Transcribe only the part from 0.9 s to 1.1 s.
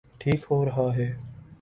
ہے۔